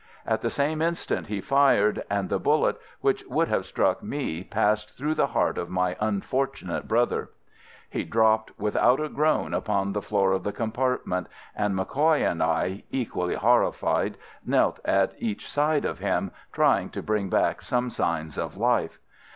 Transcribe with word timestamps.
At 0.25 0.41
the 0.41 0.49
same 0.49 0.81
instant 0.81 1.27
he 1.27 1.41
fired, 1.41 2.03
and 2.09 2.27
the 2.27 2.39
bullet 2.39 2.79
which 3.01 3.23
would 3.27 3.49
have 3.49 3.67
struck 3.67 4.01
me 4.01 4.43
passed 4.43 4.97
through 4.97 5.13
the 5.13 5.27
heart 5.27 5.59
of 5.59 5.69
my 5.69 5.95
unfortunate 5.99 6.87
brother. 6.87 7.29
"He 7.87 8.03
dropped 8.03 8.49
without 8.59 8.99
a 8.99 9.09
groan 9.09 9.53
upon 9.53 9.93
the 9.93 10.01
floor 10.01 10.31
of 10.31 10.41
the 10.41 10.53
compartment, 10.53 11.27
and 11.55 11.75
MacCoy 11.75 12.17
and 12.25 12.41
I, 12.41 12.81
equally 12.89 13.35
horrified, 13.35 14.17
knelt 14.43 14.79
at 14.83 15.13
each 15.19 15.47
side 15.47 15.85
of 15.85 15.99
him, 15.99 16.31
trying 16.51 16.89
to 16.89 17.03
bring 17.03 17.29
back 17.29 17.61
some 17.61 17.91
signs 17.91 18.39
of 18.39 18.57
life. 18.57 18.97